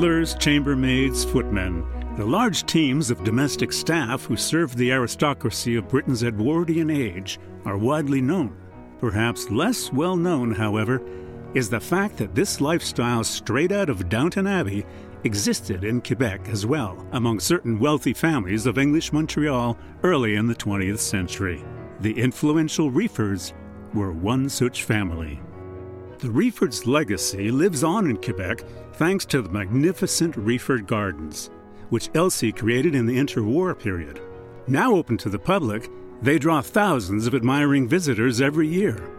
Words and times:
butlers, 0.00 0.34
chambermaids, 0.36 1.30
footmen, 1.30 1.84
the 2.16 2.24
large 2.24 2.64
teams 2.64 3.10
of 3.10 3.22
domestic 3.22 3.70
staff 3.70 4.24
who 4.24 4.34
served 4.34 4.78
the 4.78 4.90
aristocracy 4.90 5.76
of 5.76 5.88
Britain's 5.88 6.22
Edwardian 6.22 6.88
age 6.88 7.38
are 7.66 7.76
widely 7.76 8.22
known. 8.22 8.56
Perhaps 8.98 9.50
less 9.50 9.92
well 9.92 10.16
known, 10.16 10.52
however, 10.52 11.02
is 11.52 11.68
the 11.68 11.78
fact 11.78 12.16
that 12.16 12.34
this 12.34 12.62
lifestyle 12.62 13.22
straight 13.22 13.72
out 13.72 13.90
of 13.90 14.08
Downton 14.08 14.46
Abbey 14.46 14.86
existed 15.24 15.84
in 15.84 16.00
Quebec 16.00 16.48
as 16.48 16.64
well, 16.64 17.06
among 17.12 17.38
certain 17.38 17.78
wealthy 17.78 18.14
families 18.14 18.64
of 18.64 18.78
English 18.78 19.12
Montreal 19.12 19.76
early 20.02 20.36
in 20.36 20.46
the 20.46 20.54
20th 20.54 21.00
century. 21.00 21.62
The 22.00 22.18
influential 22.18 22.90
Refords 22.90 23.52
were 23.92 24.12
one 24.12 24.48
such 24.48 24.84
family. 24.84 25.42
The 26.20 26.30
Refords' 26.30 26.86
legacy 26.86 27.50
lives 27.50 27.82
on 27.82 28.10
in 28.10 28.18
Quebec 28.18 28.62
thanks 28.92 29.24
to 29.24 29.40
the 29.40 29.48
magnificent 29.48 30.34
Reford 30.34 30.86
Gardens, 30.86 31.48
which 31.88 32.10
Elsie 32.14 32.52
created 32.52 32.94
in 32.94 33.06
the 33.06 33.16
interwar 33.16 33.78
period. 33.78 34.20
Now 34.66 34.94
open 34.94 35.16
to 35.16 35.30
the 35.30 35.38
public, 35.38 35.88
they 36.20 36.38
draw 36.38 36.60
thousands 36.60 37.26
of 37.26 37.34
admiring 37.34 37.88
visitors 37.88 38.42
every 38.42 38.68
year. 38.68 39.10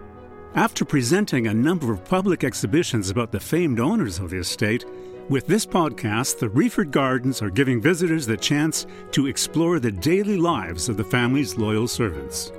After 0.54 0.86
presenting 0.86 1.48
a 1.48 1.54
number 1.56 1.92
of 1.92 2.06
public 2.06 2.44
exhibitions 2.44 3.10
about 3.10 3.32
the 3.32 3.40
famed 3.40 3.80
owners 3.80 4.20
of 4.20 4.30
the 4.30 4.38
estate, 4.38 4.86
with 5.28 5.48
this 5.48 5.66
podcast, 5.66 6.38
the 6.38 6.50
Reford 6.50 6.92
Gardens 6.92 7.42
are 7.42 7.50
giving 7.50 7.82
visitors 7.82 8.28
the 8.28 8.38
chance 8.38 8.86
to 9.10 9.26
explore 9.26 9.80
the 9.80 9.92
daily 9.92 10.38
lives 10.38 10.88
of 10.88 10.98
the 10.98 11.04
family's 11.04 11.58
loyal 11.58 11.88
servants. 11.88 12.52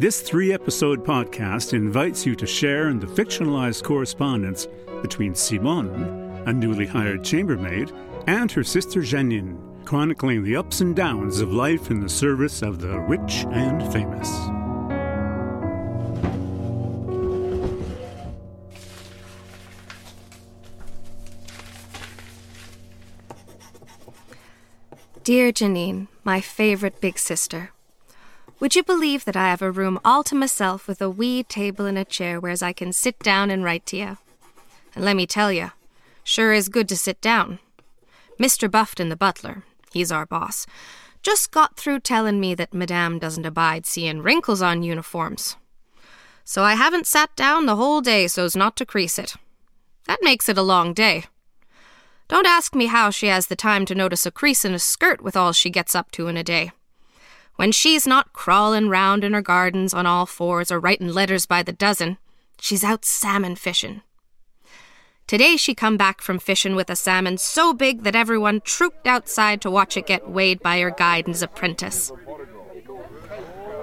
This 0.00 0.22
three 0.22 0.54
episode 0.54 1.04
podcast 1.04 1.74
invites 1.74 2.24
you 2.24 2.34
to 2.36 2.46
share 2.46 2.88
in 2.88 3.00
the 3.00 3.06
fictionalized 3.06 3.82
correspondence 3.82 4.66
between 5.02 5.34
Simone, 5.34 6.42
a 6.46 6.54
newly 6.54 6.86
hired 6.86 7.22
chambermaid, 7.22 7.92
and 8.26 8.50
her 8.50 8.64
sister 8.64 9.00
Janine, 9.00 9.58
chronicling 9.84 10.42
the 10.42 10.56
ups 10.56 10.80
and 10.80 10.96
downs 10.96 11.40
of 11.42 11.52
life 11.52 11.90
in 11.90 12.00
the 12.00 12.08
service 12.08 12.62
of 12.62 12.80
the 12.80 12.98
rich 12.98 13.44
and 13.50 13.92
famous. 13.92 14.30
Dear 25.24 25.52
Janine, 25.52 26.08
my 26.24 26.40
favorite 26.40 27.02
big 27.02 27.18
sister. 27.18 27.74
Would 28.60 28.76
you 28.76 28.82
believe 28.82 29.24
that 29.24 29.36
I 29.36 29.48
have 29.48 29.62
a 29.62 29.70
room 29.70 29.98
all 30.04 30.22
to 30.24 30.34
myself 30.34 30.86
with 30.86 31.00
a 31.00 31.08
wee 31.08 31.42
table 31.42 31.86
and 31.86 31.96
a 31.96 32.04
chair 32.04 32.38
whereas 32.38 32.62
I 32.62 32.74
can 32.74 32.92
sit 32.92 33.18
down 33.20 33.50
and 33.50 33.64
write 33.64 33.86
to 33.86 33.96
you? 33.96 34.18
And 34.94 35.02
let 35.02 35.16
me 35.16 35.26
tell 35.26 35.50
you, 35.50 35.70
sure 36.22 36.52
is 36.52 36.68
good 36.68 36.86
to 36.90 36.96
sit 36.96 37.22
down. 37.22 37.58
Mr. 38.38 38.70
Bufton, 38.70 39.08
the 39.08 39.16
butler, 39.16 39.64
he's 39.92 40.12
our 40.12 40.26
boss, 40.26 40.66
just 41.22 41.50
got 41.50 41.76
through 41.76 42.00
telling 42.00 42.38
me 42.38 42.54
that 42.54 42.74
Madame 42.74 43.18
doesn't 43.18 43.46
abide 43.46 43.86
seeing 43.86 44.20
wrinkles 44.20 44.60
on 44.60 44.82
uniforms. 44.82 45.56
So 46.44 46.62
I 46.62 46.74
haven't 46.74 47.06
sat 47.06 47.34
down 47.36 47.64
the 47.64 47.76
whole 47.76 48.02
day 48.02 48.26
so's 48.26 48.56
not 48.56 48.76
to 48.76 48.86
crease 48.86 49.18
it. 49.18 49.36
That 50.06 50.20
makes 50.22 50.50
it 50.50 50.58
a 50.58 50.62
long 50.62 50.92
day. 50.92 51.24
Don't 52.28 52.46
ask 52.46 52.74
me 52.74 52.86
how 52.86 53.08
she 53.08 53.28
has 53.28 53.46
the 53.46 53.56
time 53.56 53.86
to 53.86 53.94
notice 53.94 54.26
a 54.26 54.30
crease 54.30 54.66
in 54.66 54.74
a 54.74 54.78
skirt 54.78 55.22
with 55.22 55.36
all 55.36 55.52
she 55.52 55.70
gets 55.70 55.94
up 55.94 56.10
to 56.12 56.28
in 56.28 56.36
a 56.36 56.44
day. 56.44 56.72
When 57.60 57.72
she's 57.72 58.06
not 58.06 58.32
crawling 58.32 58.88
round 58.88 59.22
in 59.22 59.34
her 59.34 59.42
gardens 59.42 59.92
on 59.92 60.06
all 60.06 60.24
fours 60.24 60.72
or 60.72 60.80
writing 60.80 61.08
letters 61.08 61.44
by 61.44 61.62
the 61.62 61.74
dozen, 61.74 62.16
she's 62.58 62.82
out 62.82 63.04
salmon 63.04 63.54
fishing. 63.54 64.00
Today 65.26 65.58
she 65.58 65.74
come 65.74 65.98
back 65.98 66.22
from 66.22 66.38
fishing 66.38 66.74
with 66.74 66.88
a 66.88 66.96
salmon 66.96 67.36
so 67.36 67.74
big 67.74 68.04
that 68.04 68.16
everyone 68.16 68.62
trooped 68.62 69.06
outside 69.06 69.60
to 69.60 69.70
watch 69.70 69.98
it 69.98 70.06
get 70.06 70.30
weighed 70.30 70.62
by 70.62 70.80
her 70.80 70.90
guide 70.90 71.26
and 71.26 71.34
his 71.34 71.42
apprentice. 71.42 72.10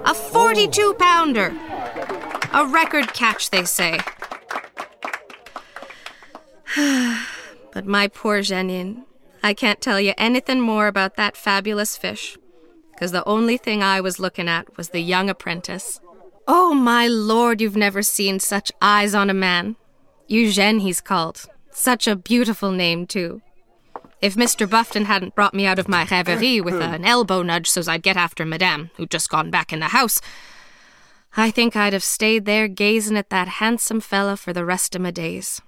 A 0.04 0.12
42 0.12 0.94
pounder! 0.98 1.56
A 2.52 2.66
record 2.66 3.14
catch, 3.14 3.50
they 3.50 3.64
say. 3.64 4.00
But 7.72 7.86
my 7.86 8.08
poor 8.08 8.40
Janine, 8.40 9.04
I 9.40 9.54
can't 9.54 9.80
tell 9.80 10.00
you 10.00 10.14
anything 10.18 10.60
more 10.60 10.88
about 10.88 11.14
that 11.14 11.36
fabulous 11.36 11.96
fish, 11.96 12.36
because 12.98 13.12
the 13.12 13.24
only 13.28 13.56
thing 13.56 13.80
I 13.80 14.00
was 14.00 14.18
looking 14.18 14.48
at 14.48 14.76
was 14.76 14.88
the 14.88 15.00
young 15.00 15.30
apprentice. 15.30 16.00
Oh, 16.48 16.74
my 16.74 17.06
lord, 17.06 17.60
you've 17.60 17.76
never 17.76 18.02
seen 18.02 18.40
such 18.40 18.72
eyes 18.82 19.14
on 19.14 19.30
a 19.30 19.34
man. 19.34 19.76
Eugene, 20.26 20.80
he's 20.80 21.00
called. 21.00 21.46
Such 21.70 22.08
a 22.08 22.16
beautiful 22.16 22.72
name, 22.72 23.06
too. 23.06 23.40
If 24.20 24.34
Mr. 24.34 24.68
Bufton 24.68 25.04
hadn't 25.04 25.36
brought 25.36 25.54
me 25.54 25.64
out 25.64 25.78
of 25.78 25.86
my 25.86 26.08
reverie 26.10 26.60
with 26.60 26.82
an 26.82 27.04
elbow 27.04 27.42
nudge 27.42 27.70
so's 27.70 27.86
I'd 27.86 28.02
get 28.02 28.16
after 28.16 28.44
Madame, 28.44 28.90
who'd 28.96 29.12
just 29.12 29.30
gone 29.30 29.48
back 29.48 29.72
in 29.72 29.78
the 29.78 29.94
house, 29.98 30.20
I 31.36 31.52
think 31.52 31.76
I'd 31.76 31.92
have 31.92 32.02
stayed 32.02 32.46
there 32.46 32.66
gazing 32.66 33.16
at 33.16 33.30
that 33.30 33.46
handsome 33.46 34.00
fella 34.00 34.36
for 34.36 34.52
the 34.52 34.64
rest 34.64 34.96
of 34.96 35.02
my 35.02 35.12
days. 35.12 35.62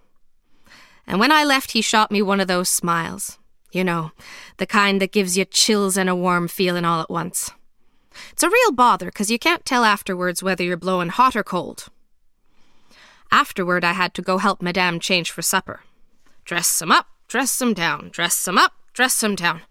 And 1.06 1.20
when 1.20 1.30
I 1.30 1.44
left, 1.44 1.72
he 1.72 1.80
shot 1.80 2.10
me 2.10 2.22
one 2.22 2.40
of 2.40 2.48
those 2.48 2.68
smiles. 2.68 3.38
You 3.72 3.84
know, 3.84 4.10
the 4.56 4.66
kind 4.66 5.00
that 5.00 5.12
gives 5.12 5.38
you 5.38 5.44
chills 5.44 5.96
and 5.96 6.08
a 6.08 6.14
warm 6.14 6.48
feeling 6.48 6.84
all 6.84 7.00
at 7.00 7.10
once. 7.10 7.50
It's 8.32 8.42
a 8.42 8.50
real 8.50 8.72
bother, 8.72 9.06
because 9.06 9.30
you 9.30 9.38
can't 9.38 9.64
tell 9.64 9.84
afterwards 9.84 10.42
whether 10.42 10.64
you're 10.64 10.76
blowing 10.76 11.10
hot 11.10 11.36
or 11.36 11.44
cold. 11.44 11.86
Afterward, 13.30 13.84
I 13.84 13.92
had 13.92 14.12
to 14.14 14.22
go 14.22 14.38
help 14.38 14.60
Madame 14.60 14.98
change 14.98 15.30
for 15.30 15.42
supper. 15.42 15.84
Dress 16.44 16.82
'em 16.82 16.90
up, 16.90 17.06
dress 17.28 17.62
'em 17.62 17.74
down, 17.74 18.10
dress 18.12 18.48
'em 18.48 18.58
up, 18.58 18.72
dress 18.92 19.22
'em 19.22 19.36
down. 19.36 19.62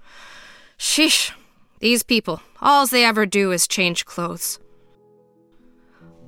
Sheesh, 0.78 1.32
these 1.80 2.04
people, 2.04 2.42
alls 2.62 2.92
they 2.92 3.04
ever 3.04 3.26
do 3.26 3.52
is 3.52 3.68
change 3.68 4.06
clothes. 4.06 4.60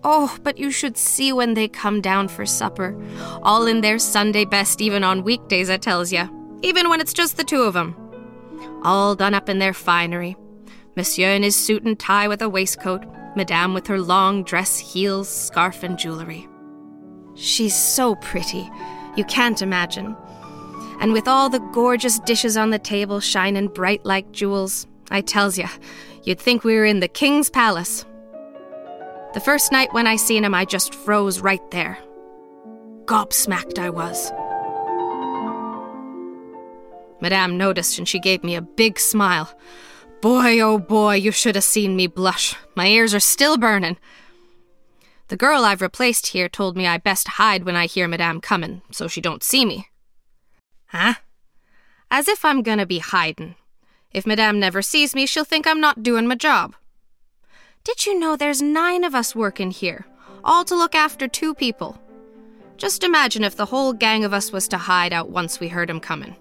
Oh, 0.03 0.35
but 0.43 0.57
you 0.57 0.71
should 0.71 0.97
see 0.97 1.31
when 1.31 1.53
they 1.53 1.69
come 1.69 2.01
down 2.01 2.27
for 2.27 2.45
supper. 2.45 3.01
All 3.41 3.65
in 3.65 3.79
their 3.79 3.99
Sunday 3.99 4.43
best, 4.43 4.81
even 4.81 5.03
on 5.03 5.23
weekdays, 5.23 5.69
I 5.69 5.77
tells 5.77 6.11
ya. 6.11 6.27
Even 6.61 6.89
when 6.89 7.01
it's 7.01 7.13
just 7.13 7.37
the 7.37 7.43
two 7.43 7.63
of 7.63 7.75
'em. 7.75 7.95
All 8.83 9.15
done 9.15 9.33
up 9.33 9.49
in 9.49 9.59
their 9.59 9.73
finery. 9.73 10.35
Monsieur 10.95 11.29
in 11.29 11.43
his 11.43 11.55
suit 11.55 11.83
and 11.83 11.97
tie 11.97 12.27
with 12.27 12.41
a 12.41 12.49
waistcoat, 12.49 13.03
Madame 13.35 13.73
with 13.73 13.87
her 13.87 13.99
long 13.99 14.43
dress, 14.43 14.77
heels, 14.77 15.29
scarf, 15.29 15.83
and 15.83 15.97
jewelry. 15.97 16.47
She's 17.35 17.75
so 17.75 18.15
pretty, 18.15 18.69
you 19.15 19.23
can't 19.23 19.61
imagine. 19.61 20.15
And 20.99 21.13
with 21.13 21.27
all 21.27 21.49
the 21.49 21.59
gorgeous 21.71 22.19
dishes 22.19 22.57
on 22.57 22.69
the 22.69 22.77
table 22.77 23.19
shining 23.19 23.67
bright 23.67 24.05
like 24.05 24.31
jewels, 24.31 24.85
I 25.09 25.21
tells 25.21 25.57
ya, 25.57 25.69
you'd 26.23 26.39
think 26.39 26.63
we 26.63 26.75
were 26.75 26.85
in 26.85 26.99
the 26.99 27.07
king's 27.07 27.49
palace. 27.49 28.05
The 29.33 29.39
first 29.39 29.71
night 29.71 29.93
when 29.93 30.07
I 30.07 30.17
seen 30.17 30.43
him, 30.43 30.53
I 30.53 30.65
just 30.65 30.93
froze 30.93 31.39
right 31.39 31.71
there. 31.71 31.97
Gobsmacked 33.05 33.79
I 33.79 33.89
was. 33.89 34.31
Madame 37.21 37.57
noticed 37.57 37.97
and 37.97 38.07
she 38.07 38.19
gave 38.19 38.43
me 38.43 38.55
a 38.55 38.61
big 38.61 38.99
smile. 38.99 39.57
Boy, 40.21 40.59
oh 40.59 40.77
boy, 40.77 41.15
you 41.15 41.31
should 41.31 41.55
have 41.55 41.63
seen 41.63 41.95
me 41.95 42.07
blush. 42.07 42.55
My 42.75 42.87
ears 42.87 43.13
are 43.13 43.19
still 43.19 43.57
burning. 43.57 43.97
The 45.29 45.37
girl 45.37 45.63
I've 45.63 45.81
replaced 45.81 46.27
here 46.27 46.49
told 46.49 46.75
me 46.75 46.85
I 46.85 46.97
best 46.97 47.29
hide 47.29 47.63
when 47.63 47.75
I 47.75 47.85
hear 47.85 48.07
Madame 48.07 48.41
comin', 48.41 48.81
so 48.91 49.07
she 49.07 49.21
don't 49.21 49.43
see 49.43 49.65
me. 49.65 49.87
Huh? 50.87 51.13
As 52.09 52.27
if 52.27 52.43
I'm 52.43 52.61
gonna 52.61 52.85
be 52.85 52.99
hidin'. 52.99 53.55
If 54.11 54.27
Madame 54.27 54.59
never 54.59 54.81
sees 54.81 55.15
me, 55.15 55.25
she'll 55.25 55.45
think 55.45 55.65
I'm 55.65 55.79
not 55.79 56.03
doin' 56.03 56.27
my 56.27 56.35
job. 56.35 56.75
Did 57.83 58.05
you 58.05 58.19
know 58.19 58.35
there's 58.35 58.61
nine 58.61 59.03
of 59.03 59.15
us 59.15 59.33
working 59.33 59.71
here, 59.71 60.05
all 60.43 60.65
to 60.65 60.75
look 60.75 60.93
after 60.93 61.27
two 61.27 61.55
people? 61.55 61.99
Just 62.77 63.03
imagine 63.03 63.43
if 63.43 63.55
the 63.55 63.65
whole 63.65 63.93
gang 63.93 64.25
of 64.25 64.33
us 64.33 64.51
was 64.51 64.67
to 64.67 64.77
hide 64.77 65.13
out 65.13 65.29
once 65.29 65.59
we 65.59 65.69
heard 65.69 65.89
him 65.89 65.99
coming. 65.99 66.35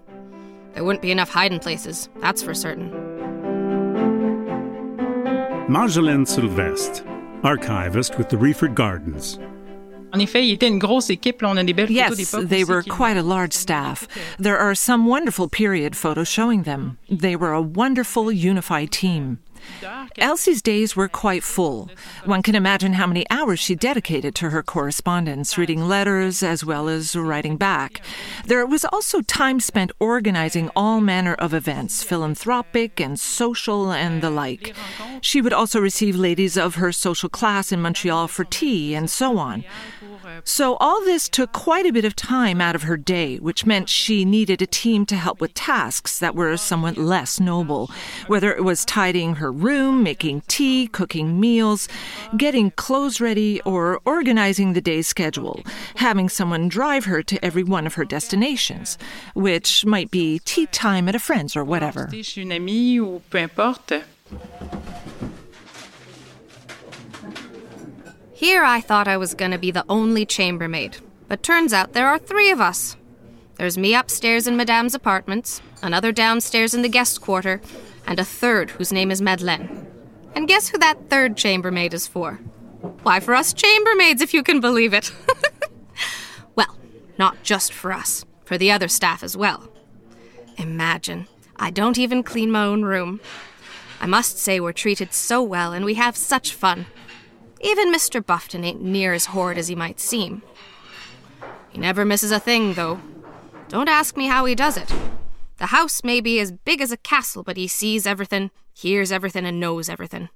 There 0.73 0.83
wouldn't 0.83 1.01
be 1.01 1.11
enough 1.11 1.29
hiding 1.29 1.59
places, 1.59 2.09
that's 2.19 2.41
for 2.41 2.53
certain. 2.53 2.91
Marjolaine 5.69 6.27
Sylvestre, 6.27 7.05
archivist 7.43 8.17
with 8.17 8.29
the 8.29 8.37
Reford 8.37 8.75
Gardens. 8.75 9.39
Yes, 11.89 12.31
they 12.49 12.65
were 12.65 12.83
quite 12.83 13.15
a 13.15 13.23
large 13.23 13.53
staff. 13.53 14.07
There 14.37 14.57
are 14.57 14.75
some 14.75 15.05
wonderful 15.05 15.47
period 15.47 15.95
photos 15.95 16.27
showing 16.27 16.63
them. 16.63 16.97
They 17.09 17.37
were 17.37 17.53
a 17.53 17.61
wonderful 17.61 18.29
unified 18.31 18.91
team. 18.91 19.39
Elsie's 20.17 20.61
days 20.61 20.95
were 20.95 21.07
quite 21.07 21.43
full. 21.43 21.89
One 22.25 22.43
can 22.43 22.55
imagine 22.55 22.93
how 22.93 23.07
many 23.07 23.25
hours 23.29 23.59
she 23.59 23.75
dedicated 23.75 24.35
to 24.35 24.49
her 24.49 24.63
correspondence, 24.63 25.57
reading 25.57 25.87
letters 25.87 26.43
as 26.43 26.63
well 26.63 26.87
as 26.87 27.15
writing 27.15 27.57
back. 27.57 28.01
There 28.45 28.65
was 28.65 28.85
also 28.85 29.21
time 29.21 29.59
spent 29.59 29.91
organizing 29.99 30.69
all 30.75 31.01
manner 31.01 31.33
of 31.35 31.53
events, 31.53 32.03
philanthropic 32.03 32.99
and 32.99 33.19
social 33.19 33.91
and 33.91 34.21
the 34.21 34.29
like. 34.29 34.75
She 35.21 35.41
would 35.41 35.53
also 35.53 35.79
receive 35.79 36.15
ladies 36.15 36.57
of 36.57 36.75
her 36.75 36.91
social 36.91 37.29
class 37.29 37.71
in 37.71 37.81
Montreal 37.81 38.27
for 38.27 38.43
tea 38.43 38.95
and 38.95 39.09
so 39.09 39.37
on. 39.37 39.63
So, 40.43 40.75
all 40.77 41.03
this 41.03 41.29
took 41.29 41.51
quite 41.51 41.85
a 41.85 41.93
bit 41.93 42.05
of 42.05 42.15
time 42.15 42.61
out 42.61 42.75
of 42.75 42.83
her 42.83 42.97
day, 42.97 43.37
which 43.37 43.65
meant 43.65 43.89
she 43.89 44.25
needed 44.25 44.61
a 44.61 44.67
team 44.67 45.05
to 45.07 45.15
help 45.15 45.41
with 45.41 45.53
tasks 45.53 46.19
that 46.19 46.35
were 46.35 46.55
somewhat 46.57 46.97
less 46.97 47.39
noble, 47.39 47.89
whether 48.27 48.53
it 48.53 48.63
was 48.63 48.85
tidying 48.85 49.35
her 49.35 49.50
room, 49.51 50.03
making 50.03 50.41
tea, 50.47 50.87
cooking 50.87 51.39
meals, 51.39 51.87
getting 52.37 52.71
clothes 52.71 53.21
ready, 53.21 53.61
or 53.61 54.01
organizing 54.05 54.73
the 54.73 54.81
day's 54.81 55.07
schedule, 55.07 55.61
having 55.95 56.29
someone 56.29 56.69
drive 56.69 57.05
her 57.05 57.21
to 57.23 57.43
every 57.43 57.63
one 57.63 57.85
of 57.85 57.95
her 57.95 58.05
destinations, 58.05 58.97
which 59.33 59.85
might 59.85 60.09
be 60.11 60.39
tea 60.39 60.65
time 60.67 61.07
at 61.07 61.15
a 61.15 61.19
friend's 61.19 61.55
or 61.55 61.63
whatever. 61.63 62.09
Here 68.33 68.63
I 68.63 68.81
thought 68.81 69.07
I 69.07 69.17
was 69.17 69.35
going 69.35 69.51
to 69.51 69.59
be 69.59 69.69
the 69.69 69.85
only 69.87 70.25
chambermaid, 70.25 70.97
but 71.27 71.43
turns 71.43 71.73
out 71.73 71.93
there 71.93 72.07
are 72.07 72.17
three 72.17 72.49
of 72.49 72.59
us. 72.59 72.95
There's 73.57 73.77
me 73.77 73.93
upstairs 73.93 74.47
in 74.47 74.57
Madame's 74.57 74.95
apartments, 74.95 75.61
another 75.83 76.11
downstairs 76.11 76.73
in 76.73 76.81
the 76.81 76.89
guest 76.89 77.21
quarter, 77.21 77.61
and 78.05 78.19
a 78.19 78.25
third 78.25 78.71
whose 78.71 78.91
name 78.91 79.11
is 79.11 79.21
Madeleine. 79.21 79.87
And 80.35 80.47
guess 80.47 80.69
who 80.69 80.77
that 80.77 81.09
third 81.09 81.37
chambermaid 81.37 81.93
is 81.93 82.07
for? 82.07 82.35
Why, 83.03 83.19
for 83.19 83.33
us 83.33 83.53
chambermaids, 83.53 84.21
if 84.21 84.33
you 84.33 84.43
can 84.43 84.59
believe 84.59 84.93
it. 84.93 85.11
well, 86.55 86.77
not 87.17 87.43
just 87.43 87.73
for 87.73 87.91
us, 87.91 88.25
for 88.45 88.57
the 88.57 88.71
other 88.71 88.87
staff 88.87 89.23
as 89.23 89.37
well. 89.37 89.69
Imagine, 90.57 91.27
I 91.57 91.69
don't 91.69 91.97
even 91.97 92.23
clean 92.23 92.51
my 92.51 92.63
own 92.63 92.83
room. 92.83 93.19
I 93.99 94.07
must 94.07 94.37
say, 94.37 94.59
we're 94.59 94.71
treated 94.71 95.13
so 95.13 95.43
well 95.43 95.73
and 95.73 95.85
we 95.85 95.93
have 95.95 96.15
such 96.17 96.53
fun. 96.53 96.87
Even 97.61 97.93
Mr. 97.93 98.25
Buffton 98.25 98.63
ain't 98.63 98.81
near 98.81 99.13
as 99.13 99.27
horrid 99.27 99.57
as 99.57 99.67
he 99.67 99.75
might 99.75 99.99
seem. 99.99 100.41
He 101.69 101.77
never 101.77 102.03
misses 102.03 102.31
a 102.31 102.39
thing, 102.39 102.73
though. 102.73 102.99
Don't 103.69 103.87
ask 103.87 104.17
me 104.17 104.27
how 104.27 104.45
he 104.45 104.55
does 104.55 104.75
it. 104.75 104.91
The 105.61 105.67
house 105.67 106.03
may 106.03 106.21
be 106.21 106.39
as 106.39 106.51
big 106.51 106.81
as 106.81 106.91
a 106.91 106.97
castle, 106.97 107.43
but 107.43 107.55
he 107.55 107.67
sees 107.67 108.07
everything, 108.07 108.49
hears 108.73 109.11
everything, 109.11 109.45
and 109.45 109.59
knows 109.59 109.89
everything. 109.89 110.29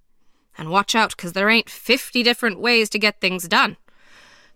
And 0.55 0.69
watch 0.69 0.93
out, 0.93 1.17
'cause 1.17 1.33
there 1.33 1.49
ain't 1.49 1.67
fifty 1.67 2.21
different 2.21 2.59
ways 2.59 2.91
to 2.91 2.99
get 2.99 3.19
things 3.19 3.47
done. 3.47 3.77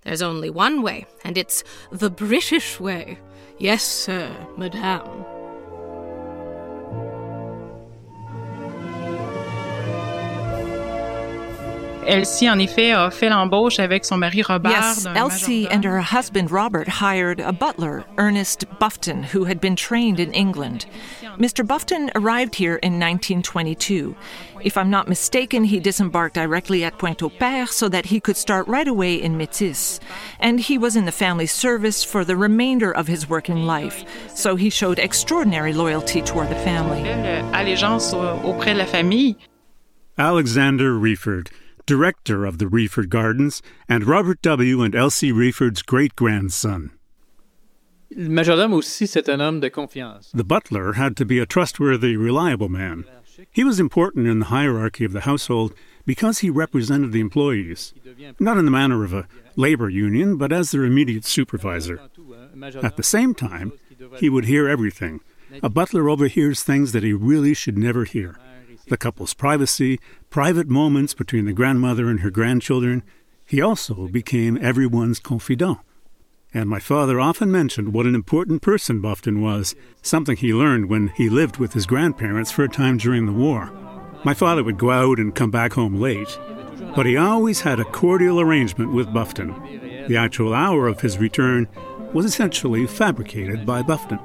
There's 0.03 0.21
only 0.21 0.51
one 0.51 0.83
way, 0.83 1.07
and 1.23 1.39
it's 1.39 1.63
the 1.91 2.11
British 2.11 2.79
way. 2.79 3.17
Yes, 3.57 3.83
sir, 3.83 4.31
madame. 4.57 5.25
Elsie, 12.09 12.49
en 12.49 12.59
effet, 12.59 12.91
a 12.91 13.11
fait 13.11 13.29
l'embauche 13.29 13.79
avec 13.79 14.03
son 14.03 14.17
mari 14.17 14.41
Robert. 14.41 14.71
Yes, 14.71 15.05
Elsie 15.15 15.67
and 15.67 15.83
her 15.83 16.01
husband 16.01 16.49
Robert 16.49 16.87
hired 16.87 17.39
a 17.39 17.53
butler, 17.53 18.03
Ernest 18.17 18.65
Buffton, 18.79 19.23
who 19.23 19.45
had 19.45 19.61
been 19.61 19.75
trained 19.75 20.19
in 20.19 20.31
England. 20.33 20.87
Mr. 21.37 21.65
Buffton 21.65 22.09
arrived 22.15 22.55
here 22.55 22.77
in 22.77 22.99
1922. 22.99 24.15
If 24.61 24.75
I'm 24.75 24.89
not 24.89 25.07
mistaken, 25.07 25.63
he 25.63 25.79
disembarked 25.79 26.35
directly 26.35 26.83
at 26.83 26.97
Pointe 26.97 27.23
au 27.23 27.29
Père 27.29 27.69
so 27.69 27.87
that 27.89 28.07
he 28.07 28.19
could 28.19 28.35
start 28.35 28.67
right 28.67 28.87
away 28.87 29.15
in 29.15 29.37
Métis. 29.37 29.99
And 30.39 30.59
he 30.59 30.77
was 30.77 30.95
in 30.95 31.05
the 31.05 31.11
family 31.11 31.45
service 31.45 32.03
for 32.03 32.25
the 32.25 32.35
remainder 32.35 32.91
of 32.91 33.07
his 33.07 33.29
working 33.29 33.67
life, 33.67 34.03
so 34.35 34.55
he 34.55 34.69
showed 34.69 34.99
extraordinary 34.99 35.73
loyalty 35.73 36.21
toward 36.21 36.49
the 36.49 36.55
family. 36.55 37.03
Allégeance 37.53 38.13
auprès 38.13 38.73
de 38.73 38.79
la 38.79 38.85
famille. 38.85 39.35
Alexander 40.17 40.99
Reford 40.99 41.47
director 41.89 42.45
of 42.45 42.59
the 42.59 42.65
Reford 42.65 43.09
Gardens, 43.09 43.63
and 43.89 44.05
Robert 44.05 44.43
W. 44.43 44.83
and 44.83 44.93
Elsie 44.93 45.31
Reford's 45.31 45.81
great 45.81 46.15
grandson. 46.15 46.91
The 50.31 50.43
butler 50.43 50.93
had 50.93 51.17
to 51.17 51.25
be 51.25 51.39
a 51.39 51.47
trustworthy, 51.47 52.15
reliable 52.15 52.69
man. 52.69 53.05
He 53.51 53.63
was 53.63 53.79
important 53.79 54.27
in 54.27 54.37
the 54.37 54.53
hierarchy 54.53 55.03
of 55.03 55.13
the 55.13 55.21
household 55.21 55.73
because 56.05 56.39
he 56.39 56.51
represented 56.51 57.11
the 57.11 57.21
employees, 57.21 57.95
not 58.39 58.59
in 58.59 58.65
the 58.65 58.71
manner 58.71 59.03
of 59.03 59.11
a 59.11 59.27
labor 59.55 59.89
union, 59.89 60.37
but 60.37 60.51
as 60.51 60.69
their 60.69 60.85
immediate 60.85 61.25
supervisor. 61.25 61.99
At 62.83 62.97
the 62.97 63.03
same 63.03 63.33
time, 63.33 63.73
he 64.19 64.29
would 64.29 64.45
hear 64.45 64.69
everything. 64.69 65.21
A 65.63 65.69
butler 65.69 66.07
overhears 66.07 66.61
things 66.61 66.91
that 66.91 67.01
he 67.01 67.13
really 67.13 67.55
should 67.55 67.79
never 67.79 68.03
hear 68.03 68.37
the 68.89 68.97
couple's 68.97 69.33
privacy, 69.33 69.99
private 70.29 70.67
moments 70.67 71.13
between 71.13 71.45
the 71.45 71.53
grandmother 71.53 72.09
and 72.09 72.19
her 72.19 72.29
grandchildren. 72.29 73.03
He 73.45 73.61
also 73.61 74.07
became 74.07 74.59
everyone's 74.61 75.19
confidant. 75.19 75.79
And 76.53 76.67
my 76.67 76.79
father 76.79 77.19
often 77.19 77.51
mentioned 77.51 77.93
what 77.93 78.07
an 78.07 78.15
important 78.15 78.61
person 78.61 79.01
Buffton 79.01 79.41
was, 79.41 79.75
something 80.01 80.35
he 80.35 80.53
learned 80.53 80.89
when 80.89 81.09
he 81.09 81.29
lived 81.29 81.57
with 81.57 81.73
his 81.73 81.85
grandparents 81.85 82.51
for 82.51 82.63
a 82.63 82.69
time 82.69 82.97
during 82.97 83.25
the 83.25 83.31
war. 83.31 83.71
My 84.23 84.33
father 84.33 84.63
would 84.63 84.77
go 84.77 84.91
out 84.91 85.19
and 85.19 85.33
come 85.33 85.51
back 85.51 85.73
home 85.73 85.95
late, 85.95 86.37
but 86.95 87.05
he 87.05 87.15
always 87.15 87.61
had 87.61 87.79
a 87.79 87.85
cordial 87.85 88.41
arrangement 88.41 88.93
with 88.93 89.13
Buffton. 89.13 89.53
The 90.07 90.17
actual 90.17 90.53
hour 90.53 90.87
of 90.87 91.01
his 91.01 91.19
return 91.19 91.67
was 92.13 92.25
essentially 92.25 92.87
fabricated 92.87 93.65
by 93.65 93.83
Buffton 93.83 94.19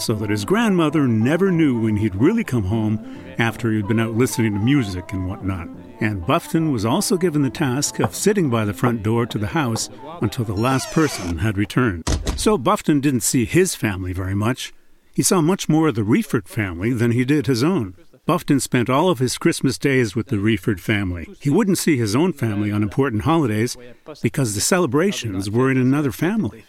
so 0.00 0.14
that 0.14 0.30
his 0.30 0.44
grandmother 0.44 1.06
never 1.06 1.50
knew 1.50 1.80
when 1.80 1.96
he'd 1.96 2.14
really 2.14 2.44
come 2.44 2.64
home 2.64 2.98
after 3.38 3.70
he'd 3.70 3.86
been 3.86 4.00
out 4.00 4.14
listening 4.14 4.54
to 4.54 4.58
music 4.58 5.12
and 5.12 5.28
whatnot. 5.28 5.68
And 6.00 6.26
Buffton 6.26 6.72
was 6.72 6.84
also 6.84 7.16
given 7.16 7.42
the 7.42 7.50
task 7.50 8.00
of 8.00 8.14
sitting 8.14 8.48
by 8.48 8.64
the 8.64 8.72
front 8.72 9.02
door 9.02 9.26
to 9.26 9.38
the 9.38 9.48
house 9.48 9.90
until 10.22 10.44
the 10.44 10.54
last 10.54 10.90
person 10.92 11.38
had 11.38 11.58
returned. 11.58 12.08
So 12.36 12.56
Buffton 12.56 13.00
didn't 13.00 13.20
see 13.20 13.44
his 13.44 13.74
family 13.74 14.12
very 14.14 14.34
much. 14.34 14.72
He 15.12 15.22
saw 15.22 15.42
much 15.42 15.68
more 15.68 15.88
of 15.88 15.94
the 15.94 16.02
Reford 16.02 16.48
family 16.48 16.92
than 16.92 17.10
he 17.10 17.24
did 17.24 17.46
his 17.46 17.62
own. 17.62 17.94
Buffton 18.24 18.60
spent 18.60 18.88
all 18.88 19.10
of 19.10 19.18
his 19.18 19.38
Christmas 19.38 19.76
days 19.76 20.14
with 20.14 20.28
the 20.28 20.36
Reford 20.36 20.78
family. 20.78 21.28
He 21.40 21.50
wouldn't 21.50 21.78
see 21.78 21.96
his 21.96 22.14
own 22.14 22.32
family 22.32 22.70
on 22.70 22.82
important 22.82 23.22
holidays 23.22 23.76
because 24.22 24.54
the 24.54 24.60
celebrations 24.60 25.50
were 25.50 25.70
in 25.70 25.76
another 25.76 26.12
family. 26.12 26.64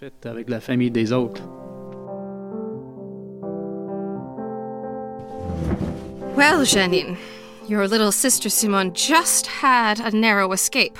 Well, 6.41 6.61
Janine, 6.61 7.19
your 7.67 7.87
little 7.87 8.11
sister 8.11 8.49
Simone 8.49 8.95
just 8.95 9.45
had 9.45 9.99
a 9.99 10.09
narrow 10.09 10.51
escape. 10.53 10.97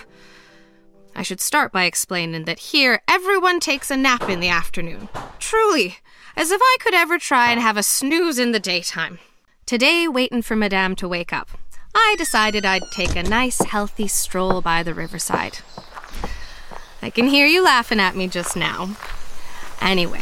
I 1.16 1.24
should 1.24 1.42
start 1.42 1.72
by 1.72 1.86
explaining 1.86 2.46
that 2.46 2.60
here 2.60 3.02
everyone 3.08 3.60
takes 3.60 3.90
a 3.90 3.98
nap 3.98 4.30
in 4.30 4.40
the 4.40 4.50
afternoon. 4.50 5.10
Truly, 5.40 5.96
as 6.38 6.52
if 6.52 6.62
I 6.62 6.78
could 6.80 6.94
ever 6.94 7.18
try 7.18 7.50
and 7.50 7.60
have 7.60 7.76
a 7.76 7.82
snooze 7.82 8.38
in 8.38 8.52
the 8.52 8.60
daytime. 8.60 9.18
Today, 9.66 10.08
waiting 10.08 10.44
for 10.44 10.56
Madame 10.56 10.96
to 10.98 11.08
wake 11.08 11.34
up, 11.34 11.50
I 11.96 12.14
decided 12.20 12.64
I'd 12.64 12.84
take 12.92 13.16
a 13.16 13.24
nice, 13.24 13.64
healthy 13.64 14.08
stroll 14.08 14.62
by 14.62 14.84
the 14.84 14.94
riverside. 14.94 15.58
I 17.02 17.10
can 17.10 17.26
hear 17.26 17.48
you 17.48 17.64
laughing 17.64 18.00
at 18.00 18.16
me 18.16 18.28
just 18.28 18.56
now. 18.56 18.96
Anyway, 19.82 20.22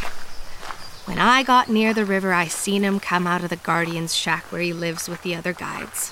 when 1.10 1.18
I 1.18 1.42
got 1.42 1.68
near 1.68 1.92
the 1.92 2.04
river, 2.04 2.32
I 2.32 2.46
seen 2.46 2.84
him 2.84 3.00
come 3.00 3.26
out 3.26 3.42
of 3.42 3.50
the 3.50 3.56
guardian's 3.56 4.14
shack 4.14 4.44
where 4.44 4.60
he 4.60 4.72
lives 4.72 5.08
with 5.08 5.22
the 5.22 5.34
other 5.34 5.52
guides. 5.52 6.10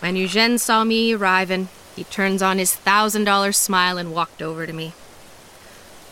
When 0.00 0.16
Eugene 0.16 0.56
saw 0.56 0.84
me 0.84 1.12
arriving, 1.12 1.68
he 1.94 2.04
turns 2.04 2.40
on 2.40 2.56
his 2.56 2.74
thousand 2.74 3.24
dollar 3.24 3.52
smile 3.52 3.98
and 3.98 4.14
walked 4.14 4.40
over 4.40 4.66
to 4.66 4.72
me. 4.72 4.94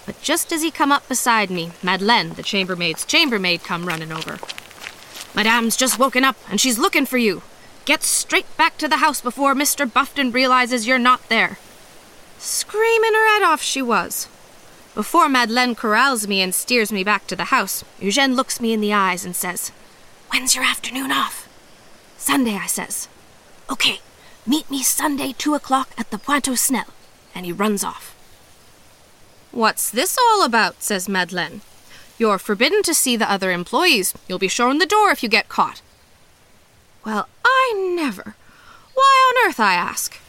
But 0.05 0.21
just 0.21 0.53
as 0.53 0.61
he 0.61 0.71
come 0.71 0.93
up 0.93 1.09
beside 1.09 1.49
me, 1.49 1.73
Madeleine, 1.83 2.35
the 2.35 2.43
chambermaid's 2.43 3.07
chambermaid, 3.07 3.65
come 3.65 3.89
running 3.89 4.13
over. 4.13 4.39
Madame's 5.35 5.79
just 5.79 5.99
woken 5.99 6.25
up 6.25 6.37
and 6.51 6.61
she's 6.61 6.79
looking 6.79 7.07
for 7.07 7.17
you. 7.17 7.41
Get 7.87 8.03
straight 8.03 8.55
back 8.59 8.77
to 8.77 8.87
the 8.87 8.99
house 8.99 9.23
before 9.23 9.55
Mr. 9.55 9.91
Buffton 9.91 10.31
realizes 10.31 10.87
you're 10.87 10.99
not 10.99 11.27
there. 11.31 11.57
Screaming 12.39 13.15
her 13.15 13.33
head 13.33 13.43
off, 13.43 13.63
she 13.63 13.81
was. 13.81 14.29
Before 14.95 15.29
Madeleine 15.29 15.75
corrals 15.75 16.29
me 16.29 16.41
and 16.41 16.55
steers 16.55 16.93
me 16.93 17.03
back 17.03 17.27
to 17.27 17.35
the 17.35 17.47
house, 17.47 17.85
Eugene 17.99 18.37
looks 18.37 18.61
me 18.61 18.73
in 18.73 18.81
the 18.81 18.93
eyes 18.93 19.25
and 19.25 19.35
says, 19.35 19.73
When's 20.31 20.55
your 20.55 20.65
afternoon 20.65 21.11
off? 21.11 21.49
Sunday, 22.17 22.55
I 22.55 22.67
says. 22.67 23.09
Okay, 23.69 23.99
meet 24.47 24.71
me 24.71 24.85
Sunday, 24.85 25.35
two 25.37 25.55
o'clock 25.55 25.91
at 25.99 26.11
the 26.13 26.19
Pointe 26.19 26.49
aux 26.49 26.53
Snelle. 26.53 26.91
And 27.35 27.45
he 27.45 27.51
runs 27.51 27.83
off. 27.83 28.15
What's 29.51 29.91
this 29.91 30.17
all 30.17 30.45
about? 30.45 30.81
says 30.83 31.09
Madeleine. 31.09 31.63
You're 32.17 32.39
forbidden 32.39 32.85
to 32.85 32.95
see 32.95 33.17
the 33.17 33.31
other 33.31 33.51
employees. 33.51 34.15
You'll 34.29 34.39
be 34.39 34.47
shown 34.49 34.79
the 34.79 34.87
door 34.87 35.11
if 35.11 35.25
you 35.25 35.29
get 35.29 35.49
caught. 35.49 35.83
Well, 37.05 37.29
I 37.45 37.95
never. 37.97 38.37
Why 38.95 39.33
on 39.43 39.49
earth, 39.49 39.59
I 39.59 39.75
ask? 39.75 40.21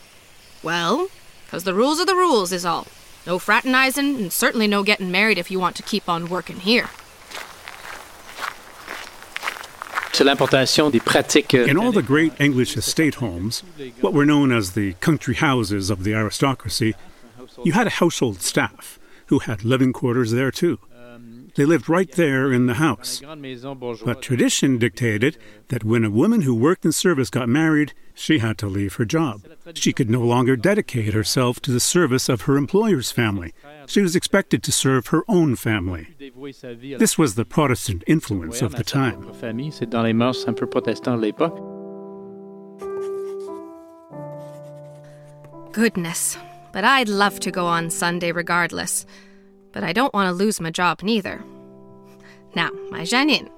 Well, 0.63 1.09
'cause 1.47 1.63
the 1.63 1.75
rules 1.75 1.99
are 1.99 2.05
the 2.05 2.15
rules, 2.15 2.51
is 2.51 2.65
all. 2.65 2.87
No 3.25 3.39
fraternizing, 3.39 4.15
and 4.17 4.31
certainly 4.31 4.67
no 4.67 4.83
getting 4.83 5.11
married 5.11 5.37
if 5.37 5.49
you 5.49 5.59
want 5.59 5.75
to 5.77 5.83
keep 5.83 6.07
on 6.07 6.29
working 6.29 6.59
here. 6.59 6.89
Euh, 11.65 11.67
In 11.67 11.77
all 11.77 11.91
the 11.91 12.01
great 12.01 12.31
English 12.39 12.77
estate 12.77 13.15
homes, 13.15 13.63
what 14.01 14.13
were 14.13 14.25
known 14.25 14.51
as 14.51 14.71
the 14.71 14.93
country 15.01 15.35
houses 15.35 15.89
of 15.89 16.03
the 16.03 16.13
aristocracy, 16.13 16.93
you 17.65 17.73
had 17.73 17.85
a 17.87 17.89
household 17.99 18.41
staff 18.41 18.97
who 19.27 19.39
had 19.39 19.65
living 19.65 19.91
quarters 19.91 20.31
there 20.31 20.51
too. 20.51 20.79
They 21.55 21.65
lived 21.65 21.87
right 21.87 22.11
there 22.11 22.51
in 22.51 22.65
the 22.65 22.75
house. 22.75 23.21
But 24.03 24.21
tradition 24.21 24.77
dictated 24.77 25.37
that 25.69 25.85
when 25.85 26.03
a 26.03 26.09
woman 26.09 26.41
who 26.41 26.53
worked 26.53 26.83
in 26.83 26.91
service 26.91 27.29
got 27.29 27.47
married, 27.47 27.93
she 28.13 28.39
had 28.39 28.57
to 28.57 28.67
leave 28.67 28.95
her 28.95 29.05
job. 29.05 29.43
She 29.73 29.93
could 29.93 30.09
no 30.09 30.21
longer 30.21 30.57
dedicate 30.57 31.13
herself 31.13 31.61
to 31.61 31.71
the 31.71 31.79
service 31.79 32.27
of 32.27 32.41
her 32.41 32.57
employer's 32.57 33.11
family. 33.11 33.53
She 33.87 34.01
was 34.01 34.15
expected 34.15 34.63
to 34.63 34.71
serve 34.71 35.07
her 35.07 35.23
own 35.29 35.55
family. 35.55 36.15
This 36.97 37.17
was 37.17 37.35
the 37.35 37.45
Protestant 37.45 38.03
influence 38.05 38.61
of 38.61 38.75
the 38.75 38.83
time. 38.83 39.31
Goodness, 45.71 46.37
but 46.73 46.83
I'd 46.83 47.09
love 47.09 47.39
to 47.41 47.51
go 47.51 47.65
on 47.65 47.89
Sunday 47.89 48.31
regardless. 48.31 49.05
But 49.75 49.83
I 49.83 49.91
don't 49.91 50.13
want 50.13 50.29
to 50.29 50.33
lose 50.33 50.61
my 50.61 50.71
job 50.71 51.03
neither. 51.03 51.43
Now, 52.55 52.69
my 52.89 53.01
Janine, 53.01 53.49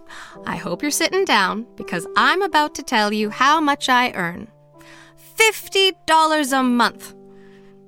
I 0.48 0.56
hope 0.56 0.82
you're 0.82 0.90
sitting 0.90 1.26
down 1.26 1.68
because 1.76 2.08
I'm 2.18 2.42
about 2.42 2.74
to 2.76 2.84
tell 2.84 3.14
you 3.14 3.30
how 3.30 3.62
much 3.62 3.88
I 3.88 4.12
earn. 4.14 4.48
$50 5.38 6.60
a 6.60 6.64
month. 6.64 7.14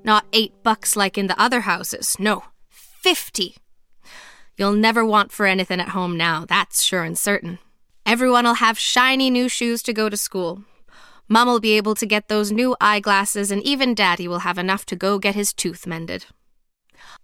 Not 0.04 0.28
eight 0.32 0.54
bucks 0.62 0.96
like 0.96 1.18
in 1.18 1.26
the 1.26 1.42
other 1.42 1.62
houses. 1.62 2.18
No, 2.20 2.44
50. 2.70 3.56
You'll 4.58 4.74
never 4.74 5.04
want 5.04 5.32
for 5.32 5.48
anything 5.48 5.80
at 5.80 5.90
home 5.90 6.16
now, 6.16 6.46
that's 6.48 6.84
sure 6.84 7.04
and 7.04 7.18
certain. 7.18 7.58
Everyone'll 8.06 8.56
have 8.56 8.78
shiny 8.78 9.32
new 9.32 9.50
shoes 9.50 9.82
to 9.82 9.92
go 9.92 10.08
to 10.08 10.18
school. 10.18 10.64
Mum'll 11.28 11.60
be 11.60 11.78
able 11.78 11.96
to 11.96 12.06
get 12.06 12.28
those 12.28 12.52
new 12.52 12.76
eyeglasses, 12.80 13.50
and 13.50 13.64
even 13.64 13.96
Daddy 13.96 14.28
will 14.28 14.40
have 14.40 14.60
enough 14.60 14.86
to 14.86 14.96
go 14.96 15.18
get 15.18 15.34
his 15.34 15.52
tooth 15.52 15.88
mended. 15.88 16.28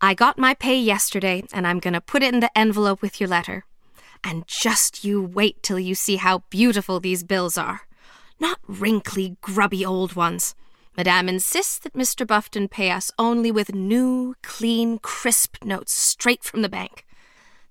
I 0.01 0.13
got 0.13 0.37
my 0.37 0.53
pay 0.53 0.77
yesterday, 0.77 1.43
and 1.53 1.65
I'm 1.65 1.79
going 1.79 1.93
to 1.93 2.01
put 2.01 2.23
it 2.23 2.33
in 2.33 2.39
the 2.39 2.55
envelope 2.57 3.01
with 3.01 3.19
your 3.19 3.29
letter. 3.29 3.65
And 4.23 4.47
just 4.47 5.03
you 5.03 5.21
wait 5.21 5.61
till 5.61 5.79
you 5.79 5.95
see 5.95 6.15
how 6.15 6.43
beautiful 6.49 6.99
these 6.99 7.23
bills 7.23 7.57
are. 7.57 7.81
Not 8.39 8.59
wrinkly, 8.67 9.37
grubby 9.41 9.85
old 9.85 10.15
ones. 10.15 10.55
Madame 10.97 11.27
insists 11.29 11.77
that 11.79 11.93
Mr. 11.93 12.25
Buffton 12.25 12.67
pay 12.67 12.89
us 12.89 13.11
only 13.19 13.51
with 13.51 13.75
new, 13.75 14.35
clean, 14.41 14.97
crisp 14.99 15.57
notes 15.63 15.91
straight 15.91 16.43
from 16.43 16.61
the 16.61 16.69
bank. 16.69 17.05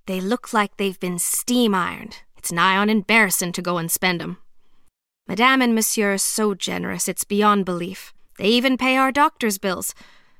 They 0.05 0.21
look 0.21 0.53
like 0.53 0.77
they've 0.77 0.99
been 0.99 1.17
steam 1.17 1.73
ironed. 1.73 2.19
It's 2.37 2.51
nigh 2.51 2.77
on 2.77 2.89
embarrassing 2.89 3.53
to 3.53 3.61
go 3.61 3.77
and 3.77 3.91
spend 3.91 4.21
'em. 4.21 4.37
Madame 5.27 5.63
and 5.63 5.73
Monsieur 5.73 6.13
are 6.13 6.19
so 6.19 6.53
generous, 6.53 7.07
it's 7.07 7.23
beyond 7.23 7.65
belief. 7.65 8.13
They 8.37 8.49
even 8.49 8.77
pay 8.77 8.95
our 8.95 9.11
doctor's 9.11 9.57
bills, 9.57 9.95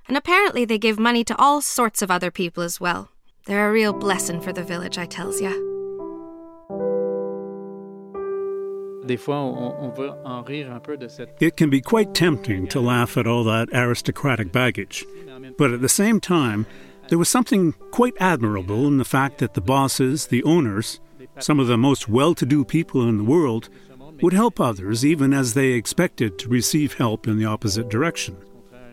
and 0.08 0.18
apparently 0.18 0.66
they 0.66 0.78
give 0.78 1.00
money 1.00 1.24
to 1.24 1.36
all 1.38 1.62
sorts 1.62 2.02
of 2.02 2.12
other 2.12 2.32
people 2.32 2.64
as 2.64 2.80
well. 2.80 3.10
They're 3.46 3.70
a 3.70 3.72
real 3.72 3.94
blessing 3.94 4.42
for 4.42 4.54
the 4.54 4.64
village, 4.64 4.98
I 4.98 5.06
tells 5.06 5.42
ya. 5.42 5.54
It 11.40 11.58
can 11.58 11.70
be 11.70 11.82
quite 11.82 12.16
tempting 12.16 12.68
to 12.68 12.80
laugh 12.80 13.18
at 13.18 13.28
all 13.28 13.44
that 13.44 13.70
aristocratic 13.72 14.52
baggage. 14.52 15.06
But 15.60 15.72
at 15.72 15.82
the 15.82 15.90
same 15.90 16.20
time, 16.20 16.66
there 17.10 17.20
was 17.20 17.30
something 17.30 17.74
quite 17.92 18.16
admirable 18.20 18.88
in 18.88 18.98
the 18.98 19.06
fact 19.06 19.38
that 19.38 19.54
the 19.54 19.62
bosses, 19.62 20.28
the 20.28 20.44
owners, 20.44 21.00
some 21.38 21.60
of 21.60 21.68
the 21.68 21.78
most 21.78 22.10
well 22.10 22.34
to 22.34 22.46
do 22.48 22.66
people 22.66 23.08
in 23.08 23.18
the 23.18 23.24
world, 23.24 23.70
would 24.22 24.34
help 24.34 24.60
others 24.60 25.06
even 25.06 25.34
as 25.34 25.54
they 25.54 25.74
expected 25.74 26.40
to 26.40 26.50
receive 26.50 26.94
help 26.94 27.28
in 27.28 27.38
the 27.38 27.46
opposite 27.46 27.90
direction. 27.90 28.38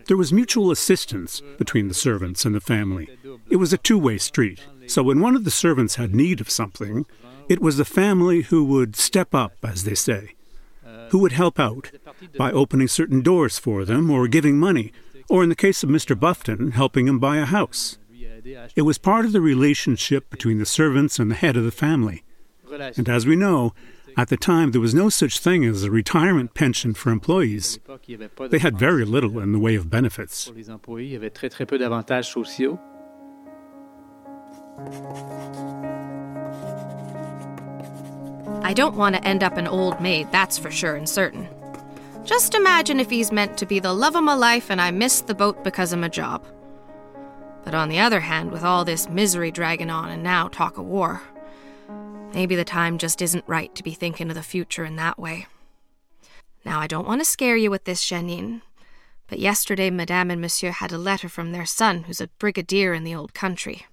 There 0.07 0.17
was 0.17 0.33
mutual 0.33 0.71
assistance 0.71 1.41
between 1.57 1.87
the 1.87 1.93
servants 1.93 2.45
and 2.45 2.53
the 2.53 2.61
family. 2.61 3.09
It 3.49 3.57
was 3.57 3.73
a 3.73 3.77
two 3.77 3.97
way 3.97 4.17
street. 4.17 4.61
So 4.87 5.03
when 5.03 5.19
one 5.19 5.35
of 5.35 5.43
the 5.43 5.51
servants 5.51 5.95
had 5.95 6.13
need 6.13 6.41
of 6.41 6.49
something, 6.49 7.05
it 7.49 7.61
was 7.61 7.77
the 7.77 7.85
family 7.85 8.43
who 8.43 8.63
would 8.65 8.95
step 8.95 9.33
up, 9.33 9.53
as 9.63 9.83
they 9.83 9.95
say, 9.95 10.35
who 11.09 11.19
would 11.19 11.31
help 11.33 11.59
out 11.59 11.91
by 12.37 12.51
opening 12.51 12.87
certain 12.87 13.21
doors 13.21 13.59
for 13.59 13.85
them 13.85 14.09
or 14.09 14.27
giving 14.27 14.57
money, 14.57 14.91
or 15.29 15.43
in 15.43 15.49
the 15.49 15.55
case 15.55 15.83
of 15.83 15.89
Mr. 15.89 16.19
Bufton, 16.19 16.71
helping 16.71 17.07
him 17.07 17.19
buy 17.19 17.37
a 17.37 17.45
house. 17.45 17.97
It 18.75 18.81
was 18.81 18.97
part 18.97 19.25
of 19.25 19.31
the 19.31 19.41
relationship 19.41 20.29
between 20.29 20.59
the 20.59 20.65
servants 20.65 21.17
and 21.17 21.31
the 21.31 21.35
head 21.35 21.55
of 21.55 21.63
the 21.63 21.71
family. 21.71 22.23
And 22.97 23.07
as 23.07 23.25
we 23.25 23.35
know, 23.35 23.73
at 24.17 24.29
the 24.29 24.37
time 24.37 24.71
there 24.71 24.81
was 24.81 24.93
no 24.93 25.09
such 25.09 25.39
thing 25.39 25.65
as 25.65 25.83
a 25.83 25.91
retirement 25.91 26.53
pension 26.53 26.93
for 26.93 27.11
employees. 27.11 27.79
They 28.49 28.59
had 28.59 28.77
very 28.77 29.05
little 29.05 29.39
in 29.39 29.51
the 29.51 29.59
way 29.59 29.75
of 29.75 29.89
benefits. 29.89 30.51
I 38.61 38.73
don't 38.73 38.95
want 38.95 39.15
to 39.15 39.23
end 39.27 39.43
up 39.43 39.57
an 39.57 39.67
old 39.67 39.99
maid, 40.01 40.31
that's 40.31 40.57
for 40.57 40.71
sure 40.71 40.95
and 40.95 41.07
certain. 41.07 41.47
Just 42.23 42.55
imagine 42.55 42.99
if 42.99 43.09
he's 43.09 43.31
meant 43.31 43.57
to 43.57 43.65
be 43.65 43.79
the 43.79 43.93
love 43.93 44.15
of 44.15 44.23
my 44.23 44.33
life 44.33 44.71
and 44.71 44.79
I 44.79 44.91
missed 44.91 45.27
the 45.27 45.35
boat 45.35 45.63
because 45.63 45.91
of 45.91 45.99
my 45.99 46.07
job. 46.07 46.45
But 47.65 47.75
on 47.75 47.89
the 47.89 47.99
other 47.99 48.21
hand, 48.21 48.51
with 48.51 48.63
all 48.63 48.85
this 48.85 49.09
misery 49.09 49.51
dragging 49.51 49.89
on 49.89 50.09
and 50.09 50.23
now 50.23 50.47
talk 50.47 50.77
of 50.77 50.85
war, 50.85 51.21
maybe 52.33 52.55
the 52.55 52.65
time 52.65 52.97
just 52.97 53.21
isn't 53.21 53.47
right 53.47 53.73
to 53.75 53.83
be 53.83 53.91
thinking 53.91 54.29
of 54.29 54.35
the 54.35 54.43
future 54.43 54.83
in 54.83 54.95
that 54.97 55.19
way. 55.19 55.47
Now, 56.65 56.79
I 56.79 56.87
don't 56.87 57.07
want 57.07 57.21
to 57.21 57.25
scare 57.25 57.57
you 57.57 57.69
with 57.69 57.83
this, 57.83 58.03
Janine, 58.03 58.61
but 59.27 59.39
yesterday 59.39 59.89
Madame 59.89 60.31
and 60.31 60.41
Monsieur 60.41 60.71
had 60.71 60.91
a 60.91 60.97
letter 60.97 61.29
from 61.29 61.51
their 61.51 61.65
son, 61.65 62.03
who's 62.03 62.21
a 62.21 62.29
brigadier 62.39 62.93
in 62.93 63.03
the 63.03 63.15
old 63.15 63.33
country. 63.33 63.85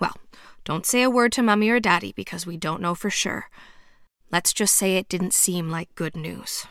Well, 0.00 0.16
don't 0.64 0.84
say 0.86 1.02
a 1.02 1.10
word 1.10 1.32
to 1.32 1.42
Mummy 1.42 1.70
or 1.70 1.80
Daddy 1.80 2.12
because 2.12 2.46
we 2.46 2.56
don't 2.56 2.82
know 2.82 2.94
for 2.94 3.10
sure. 3.10 3.48
Let's 4.30 4.52
just 4.52 4.74
say 4.74 4.96
it 4.96 5.08
didn't 5.08 5.34
seem 5.34 5.70
like 5.70 5.94
good 5.94 6.16
news. 6.16 6.66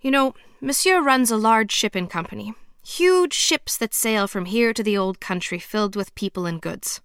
You 0.00 0.10
know, 0.10 0.34
Monsieur 0.60 1.00
runs 1.00 1.30
a 1.30 1.36
large 1.36 1.72
shipping 1.72 2.06
company. 2.06 2.52
Huge 2.86 3.32
ships 3.32 3.78
that 3.78 3.94
sail 3.94 4.28
from 4.28 4.44
here 4.44 4.74
to 4.74 4.82
the 4.82 4.98
old 4.98 5.18
country 5.18 5.58
filled 5.58 5.96
with 5.96 6.14
people 6.14 6.44
and 6.44 6.60
goods. 6.60 7.00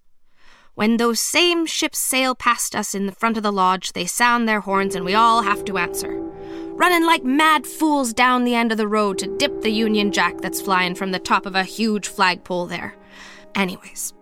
When 0.79 0.95
those 0.95 1.19
same 1.19 1.65
ships 1.65 2.00
sail 2.00 2.33
past 2.33 2.74
us 2.74 2.95
in 2.95 3.05
the 3.05 3.12
front 3.12 3.36
of 3.36 3.43
the 3.43 3.51
lodge, 3.51 3.91
they 3.91 4.05
sound 4.05 4.48
their 4.48 4.62
horns 4.62 4.95
and 4.95 5.03
we 5.03 5.13
all 5.13 5.41
have 5.41 5.65
to 5.65 5.77
answer. 5.77 6.21
Running 6.71 7.05
like 7.05 7.21
mad 7.21 7.67
fools 7.67 8.13
down 8.13 8.45
the 8.45 8.55
end 8.55 8.71
of 8.71 8.77
the 8.77 8.88
road 8.88 9.17
to 9.17 9.36
dip 9.36 9.59
the 9.59 9.71
Union 9.71 10.13
Jack 10.13 10.38
that's 10.38 10.62
flying 10.62 10.95
from 10.95 11.12
the 11.12 11.19
top 11.19 11.45
of 11.45 11.53
a 11.53 11.65
huge 11.65 12.07
flagpole 12.07 12.67
there. 12.67 12.95
Anyways, 13.55 14.13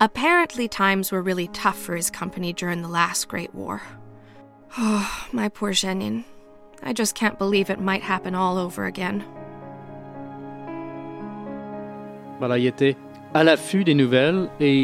apparently 0.00 0.68
times 0.68 1.10
were 1.10 1.20
really 1.20 1.48
tough 1.48 1.76
for 1.76 1.96
his 1.96 2.10
company 2.10 2.52
during 2.52 2.82
the 2.82 2.86
last 2.86 3.26
Great 3.26 3.52
War. 3.52 3.82
Oh, 4.78 5.26
my 5.32 5.48
poor 5.48 5.72
Janine. 5.72 6.22
I 6.80 6.92
just 6.92 7.16
can't 7.16 7.40
believe 7.40 7.70
it 7.70 7.80
might 7.80 8.02
happen 8.02 8.36
all 8.36 8.56
over 8.56 8.84
again. 8.84 9.24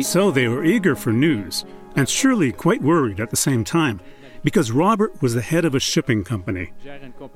So 0.03 0.31
they 0.31 0.49
were 0.49 0.65
eager 0.65 0.95
for 0.95 1.13
news, 1.13 1.65
and 1.97 2.09
surely 2.09 2.53
quite 2.53 2.83
worried 2.83 3.19
at 3.19 3.31
the 3.31 3.37
same 3.37 3.65
time, 3.65 4.01
because 4.43 4.71
Robert 4.71 5.23
was 5.23 5.33
the 5.33 5.41
head 5.41 5.65
of 5.65 5.75
a 5.75 5.81
shipping 5.81 6.25
company. 6.25 6.73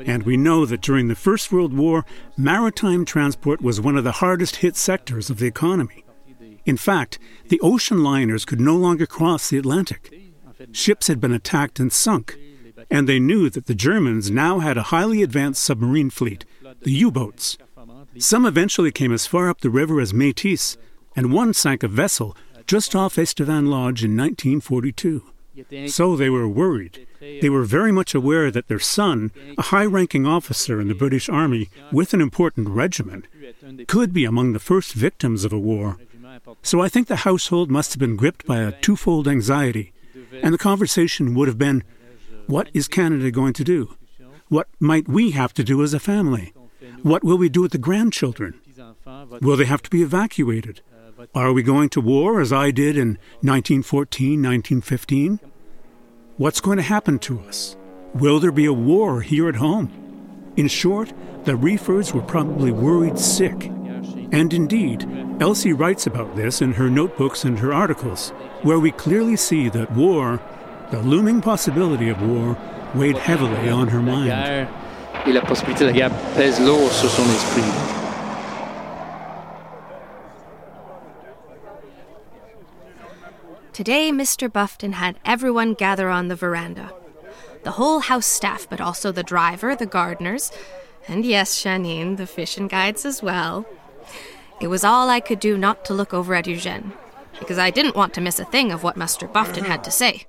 And 0.04 0.24
we 0.24 0.36
know 0.36 0.66
that 0.66 0.82
during 0.82 1.08
the 1.08 1.14
First 1.14 1.50
World 1.50 1.72
War, 1.72 2.04
maritime 2.36 3.06
transport 3.06 3.62
was 3.62 3.80
one 3.80 3.96
of 3.96 4.04
the 4.04 4.12
hardest 4.12 4.56
hit 4.56 4.76
sectors 4.76 5.30
of 5.30 5.38
the 5.38 5.46
economy. 5.46 6.04
In 6.66 6.76
fact, 6.76 7.18
the 7.48 7.60
ocean 7.60 8.04
liners 8.04 8.44
could 8.44 8.60
no 8.60 8.76
longer 8.76 9.06
cross 9.06 9.48
the 9.48 9.56
Atlantic. 9.56 10.14
Ships 10.72 11.06
had 11.06 11.20
been 11.20 11.32
attacked 11.32 11.80
and 11.80 11.90
sunk, 11.90 12.36
and 12.90 13.08
they 13.08 13.18
knew 13.18 13.48
that 13.48 13.64
the 13.64 13.74
Germans 13.74 14.30
now 14.30 14.58
had 14.58 14.76
a 14.76 14.84
highly 14.84 15.22
advanced 15.22 15.62
submarine 15.62 16.10
fleet, 16.10 16.44
the 16.82 16.92
U 16.92 17.10
boats. 17.10 17.56
Some 18.18 18.44
eventually 18.44 18.92
came 18.92 19.12
as 19.12 19.26
far 19.26 19.48
up 19.48 19.62
the 19.62 19.70
river 19.70 20.00
as 20.00 20.12
Métis, 20.12 20.76
and 21.16 21.32
one 21.32 21.54
sank 21.54 21.82
a 21.82 21.88
vessel 21.88 22.36
just 22.66 22.94
off 22.94 23.18
Estevan 23.18 23.66
Lodge 23.66 24.04
in 24.04 24.16
1942. 24.16 25.22
So 25.88 26.16
they 26.16 26.30
were 26.30 26.48
worried. 26.48 27.06
They 27.20 27.48
were 27.48 27.64
very 27.64 27.90
much 27.90 28.14
aware 28.14 28.50
that 28.50 28.68
their 28.68 28.78
son, 28.78 29.32
a 29.56 29.62
high 29.62 29.86
ranking 29.86 30.26
officer 30.26 30.80
in 30.80 30.88
the 30.88 30.94
British 30.94 31.28
Army 31.28 31.68
with 31.90 32.14
an 32.14 32.20
important 32.20 32.68
regiment, 32.68 33.26
could 33.88 34.12
be 34.12 34.24
among 34.24 34.52
the 34.52 34.60
first 34.60 34.92
victims 34.92 35.44
of 35.44 35.52
a 35.52 35.58
war. 35.58 35.98
So 36.62 36.80
I 36.80 36.88
think 36.88 37.08
the 37.08 37.24
household 37.28 37.70
must 37.70 37.92
have 37.92 37.98
been 37.98 38.16
gripped 38.16 38.46
by 38.46 38.58
a 38.58 38.72
twofold 38.72 39.26
anxiety, 39.26 39.92
and 40.42 40.54
the 40.54 40.58
conversation 40.58 41.34
would 41.34 41.48
have 41.48 41.58
been 41.58 41.82
What 42.46 42.70
is 42.72 42.88
Canada 42.88 43.30
going 43.30 43.52
to 43.54 43.64
do? 43.64 43.96
What 44.48 44.68
might 44.80 45.08
we 45.08 45.32
have 45.32 45.52
to 45.54 45.64
do 45.64 45.82
as 45.82 45.92
a 45.92 46.00
family? 46.00 46.52
What 47.02 47.22
will 47.22 47.36
we 47.36 47.48
do 47.48 47.62
with 47.62 47.72
the 47.72 47.78
grandchildren? 47.78 48.60
Will 49.42 49.56
they 49.56 49.66
have 49.66 49.82
to 49.82 49.90
be 49.90 50.02
evacuated? 50.02 50.80
Are 51.34 51.52
we 51.52 51.62
going 51.62 51.90
to 51.90 52.00
war 52.00 52.40
as 52.40 52.52
I 52.52 52.70
did 52.70 52.96
in 52.96 53.18
1914, 53.42 54.42
1915? 54.42 55.40
What's 56.38 56.60
going 56.60 56.78
to 56.78 56.82
happen 56.82 57.18
to 57.20 57.40
us? 57.40 57.76
Will 58.14 58.40
there 58.40 58.50
be 58.50 58.64
a 58.64 58.72
war 58.72 59.20
here 59.20 59.48
at 59.48 59.56
home? 59.56 59.92
In 60.56 60.68
short, 60.68 61.12
the 61.44 61.54
Refords 61.54 62.14
were 62.14 62.22
probably 62.22 62.72
worried 62.72 63.18
sick. 63.18 63.66
And 64.32 64.54
indeed, 64.54 65.06
Elsie 65.38 65.74
writes 65.74 66.06
about 66.06 66.34
this 66.34 66.62
in 66.62 66.72
her 66.72 66.88
notebooks 66.88 67.44
and 67.44 67.58
her 67.58 67.74
articles, 67.74 68.30
where 68.62 68.78
we 68.80 68.90
clearly 68.90 69.36
see 69.36 69.68
that 69.68 69.92
war, 69.92 70.40
the 70.90 71.02
looming 71.02 71.42
possibility 71.42 72.08
of 72.08 72.22
war, 72.22 72.56
weighed 72.94 73.18
heavily 73.18 73.68
on 73.68 73.88
her 73.88 74.00
mind. 74.00 74.28
Today, 83.78 84.10
Mr. 84.10 84.52
Buffton 84.52 84.94
had 84.94 85.20
everyone 85.24 85.72
gather 85.72 86.08
on 86.08 86.26
the 86.26 86.34
veranda. 86.34 86.92
The 87.62 87.70
whole 87.70 88.00
house 88.00 88.26
staff, 88.26 88.66
but 88.68 88.80
also 88.80 89.12
the 89.12 89.22
driver, 89.22 89.76
the 89.76 89.86
gardeners, 89.86 90.50
and 91.06 91.24
yes, 91.24 91.62
Janine, 91.62 92.16
the 92.16 92.26
fishing 92.26 92.66
guides 92.66 93.06
as 93.06 93.22
well. 93.22 93.66
It 94.60 94.66
was 94.66 94.82
all 94.82 95.08
I 95.08 95.20
could 95.20 95.38
do 95.38 95.56
not 95.56 95.84
to 95.84 95.94
look 95.94 96.12
over 96.12 96.34
at 96.34 96.48
Eugene, 96.48 96.92
because 97.38 97.56
I 97.56 97.70
didn't 97.70 97.94
want 97.94 98.14
to 98.14 98.20
miss 98.20 98.40
a 98.40 98.44
thing 98.44 98.72
of 98.72 98.82
what 98.82 98.96
Mr. 98.96 99.32
Buffton 99.32 99.66
had 99.66 99.84
to 99.84 99.92
say. 99.92 100.26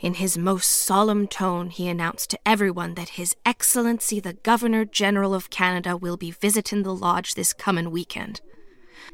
In 0.00 0.14
his 0.14 0.36
most 0.36 0.68
solemn 0.68 1.28
tone, 1.28 1.70
he 1.70 1.86
announced 1.86 2.30
to 2.30 2.40
everyone 2.44 2.94
that 2.94 3.10
His 3.10 3.36
Excellency 3.46 4.18
the 4.18 4.32
Governor 4.32 4.84
General 4.84 5.34
of 5.34 5.50
Canada 5.50 5.96
will 5.96 6.16
be 6.16 6.32
visiting 6.32 6.82
the 6.82 6.92
lodge 6.92 7.36
this 7.36 7.52
coming 7.52 7.92
weekend. 7.92 8.40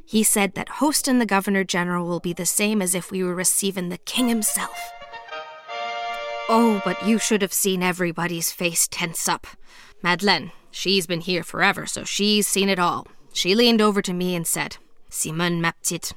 He 0.04 0.22
said 0.22 0.54
that 0.54 0.68
hosting 0.68 1.18
the 1.18 1.26
Governor 1.26 1.64
General 1.64 2.06
will 2.06 2.20
be 2.20 2.32
the 2.32 2.46
same 2.46 2.82
as 2.82 2.94
if 2.94 3.10
we 3.10 3.22
were 3.22 3.34
receiving 3.34 3.88
the 3.88 3.98
King 3.98 4.28
himself. 4.28 4.78
Oh, 6.48 6.82
but 6.84 7.06
you 7.06 7.18
should 7.18 7.42
have 7.42 7.52
seen 7.52 7.82
everybody's 7.82 8.52
face 8.52 8.88
tense 8.88 9.28
up. 9.28 9.46
Madeleine, 10.02 10.52
she's 10.70 11.06
been 11.06 11.20
here 11.20 11.42
forever, 11.42 11.86
so 11.86 12.04
she's 12.04 12.48
seen 12.48 12.68
it 12.68 12.78
all. 12.78 13.06
She 13.32 13.54
leaned 13.54 13.80
over 13.80 14.02
to 14.02 14.12
me 14.12 14.34
and 14.34 14.46
said, 14.46 14.76
Simone, 15.08 15.60
ma 15.62 15.72
petite, 15.72 16.12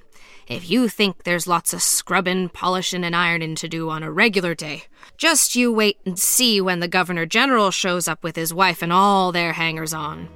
if 0.47 0.69
you 0.69 0.89
think 0.89 1.23
there's 1.23 1.47
lots 1.47 1.73
of 1.73 1.81
scrubbing, 1.81 2.49
polishing, 2.49 3.03
and 3.03 3.15
ironing 3.15 3.55
to 3.55 3.67
do 3.67 3.89
on 3.89 4.03
a 4.03 4.11
regular 4.11 4.53
day, 4.53 4.83
just 5.17 5.55
you 5.55 5.71
wait 5.71 5.97
and 6.05 6.19
see 6.19 6.61
when 6.61 6.81
the 6.81 6.87
Governor 6.87 7.25
General 7.25 7.71
shows 7.71 8.07
up 8.07 8.23
with 8.23 8.35
his 8.35 8.53
wife 8.53 8.81
and 8.81 8.93
all 8.93 9.31
their 9.31 9.53
hangers 9.53 9.93
on. 9.93 10.29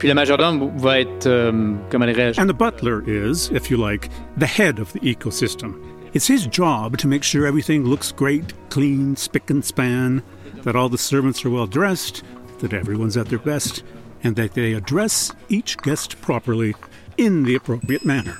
Puis 0.00 0.08
le 0.08 0.14
majordome 0.14 0.74
va 0.78 0.98
être, 0.98 1.26
euh, 1.26 1.74
comment 1.90 2.06
dirais-je? 2.06 2.40
And 2.40 2.48
the 2.48 2.54
butler 2.54 3.02
is, 3.06 3.50
if 3.52 3.70
you 3.70 3.76
like, 3.76 4.08
the 4.38 4.46
head 4.46 4.78
of 4.78 4.90
the 4.94 5.00
ecosystem. 5.00 5.74
It's 6.14 6.26
his 6.26 6.46
job 6.46 6.96
to 6.96 7.06
make 7.06 7.22
sure 7.22 7.46
everything 7.46 7.84
looks 7.84 8.10
great, 8.10 8.54
clean, 8.70 9.14
spick 9.14 9.50
and 9.50 9.62
span, 9.62 10.22
that 10.62 10.74
all 10.74 10.88
the 10.88 10.96
servants 10.96 11.44
are 11.44 11.50
well 11.50 11.66
dressed, 11.66 12.22
that 12.60 12.72
everyone's 12.72 13.18
at 13.18 13.28
their 13.28 13.38
best, 13.38 13.84
and 14.24 14.36
that 14.36 14.54
they 14.54 14.72
address 14.72 15.32
each 15.50 15.76
guest 15.82 16.18
properly 16.22 16.74
in 17.18 17.44
the 17.44 17.54
appropriate 17.54 18.06
manner. 18.06 18.38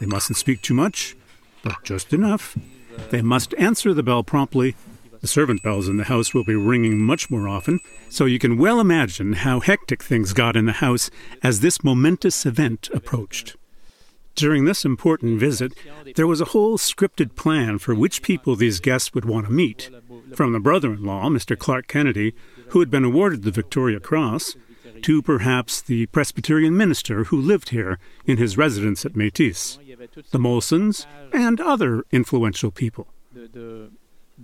They 0.00 0.06
mustn't 0.06 0.38
speak 0.38 0.60
too 0.60 0.74
much, 0.74 1.14
but 1.62 1.84
just 1.84 2.12
enough. 2.12 2.58
They 3.10 3.22
must 3.22 3.54
answer 3.58 3.94
the 3.94 4.02
bell 4.02 4.24
promptly. 4.24 4.74
The 5.20 5.28
servant 5.28 5.62
bells 5.62 5.88
in 5.88 5.98
the 5.98 6.04
house 6.04 6.32
will 6.32 6.44
be 6.44 6.54
ringing 6.54 7.02
much 7.02 7.30
more 7.30 7.46
often, 7.46 7.80
so 8.08 8.24
you 8.24 8.38
can 8.38 8.56
well 8.56 8.80
imagine 8.80 9.34
how 9.34 9.60
hectic 9.60 10.02
things 10.02 10.32
got 10.32 10.56
in 10.56 10.64
the 10.64 10.72
house 10.72 11.10
as 11.42 11.60
this 11.60 11.84
momentous 11.84 12.46
event 12.46 12.88
approached. 12.94 13.56
During 14.34 14.64
this 14.64 14.84
important 14.84 15.38
visit, 15.38 15.74
there 16.16 16.26
was 16.26 16.40
a 16.40 16.46
whole 16.46 16.78
scripted 16.78 17.36
plan 17.36 17.78
for 17.78 17.94
which 17.94 18.22
people 18.22 18.56
these 18.56 18.80
guests 18.80 19.12
would 19.12 19.26
want 19.26 19.46
to 19.46 19.52
meet. 19.52 19.90
From 20.34 20.52
the 20.52 20.60
brother 20.60 20.94
in 20.94 21.04
law, 21.04 21.28
Mr. 21.28 21.58
Clark 21.58 21.86
Kennedy, 21.88 22.34
who 22.68 22.80
had 22.80 22.90
been 22.90 23.04
awarded 23.04 23.42
the 23.42 23.50
Victoria 23.50 24.00
Cross, 24.00 24.56
to 25.02 25.22
perhaps 25.22 25.80
the 25.82 26.06
Presbyterian 26.06 26.76
minister 26.76 27.24
who 27.24 27.40
lived 27.40 27.70
here 27.70 27.98
in 28.26 28.36
his 28.38 28.56
residence 28.56 29.04
at 29.04 29.12
Métis, 29.12 29.78
the 30.30 30.38
Molsons, 30.38 31.06
and 31.32 31.60
other 31.60 32.04
influential 32.10 32.70
people. 32.70 33.08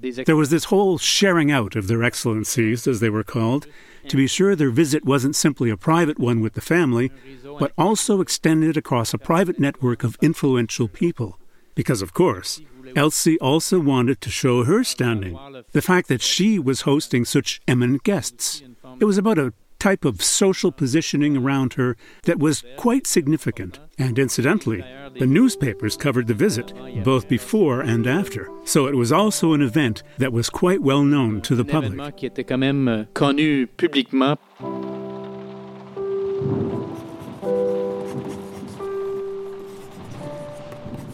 There 0.01 0.37
was 0.37 0.51
this 0.51 0.65
whole 0.65 0.99
sharing 0.99 1.51
out 1.51 1.77
of 1.77 1.89
their 1.89 2.03
excellencies, 2.03 2.87
as 2.87 3.01
they 3.01 3.11
were 3.11 3.25
called, 3.25 3.67
to 4.09 4.17
be 4.17 4.27
sure 4.27 4.55
their 4.55 4.71
visit 4.71 5.05
wasn't 5.05 5.37
simply 5.37 5.71
a 5.71 5.77
private 5.77 6.19
one 6.19 6.41
with 6.41 6.55
the 6.55 6.61
family, 6.61 7.11
but 7.59 7.73
also 7.77 8.21
extended 8.21 8.77
across 8.77 9.15
a 9.15 9.19
private 9.19 9.59
network 9.59 10.05
of 10.05 10.19
influential 10.21 10.89
people. 10.89 11.39
Because, 11.75 12.03
of 12.03 12.15
course, 12.15 12.61
Elsie 12.95 13.39
also 13.41 13.81
wanted 13.81 14.21
to 14.21 14.31
show 14.31 14.65
her 14.65 14.85
standing, 14.85 15.39
the 15.73 15.83
fact 15.83 16.09
that 16.09 16.23
she 16.23 16.59
was 16.59 16.83
hosting 16.83 17.25
such 17.25 17.61
eminent 17.67 18.03
guests. 18.05 18.63
It 19.01 19.05
was 19.05 19.19
about 19.19 19.39
a 19.39 19.53
type 19.87 20.05
of 20.05 20.21
social 20.21 20.73
positioning 20.73 21.37
around 21.37 21.75
her 21.75 21.97
that 22.25 22.41
was 22.41 22.65
quite 22.77 23.07
significant. 23.07 23.79
And 23.97 24.19
incidentally, 24.19 24.83
the 25.17 25.27
newspapers 25.27 25.97
covered 25.97 26.27
the 26.27 26.35
visit, 26.35 26.73
both 27.05 27.29
before 27.29 27.83
and 27.83 28.05
after. 28.05 28.51
So 28.65 28.89
it 28.89 28.97
was 28.97 29.13
also 29.13 29.53
an 29.53 29.63
event 29.63 30.03
that 30.19 30.33
was 30.33 30.51
quite 30.51 30.83
well 30.83 31.05
known 31.05 31.41
to 31.43 31.55
the 31.55 31.65
public. 31.65 32.17
qui 32.17 32.27
était 32.27 32.45
quand 32.45 32.59
même 32.59 32.89
euh, 32.89 33.05
connu 33.15 33.69
publiquement. 33.69 34.39